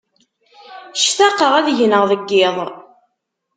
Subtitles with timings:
[1.03, 2.57] Ctaqeɣ ad gneɣ deg yiḍ.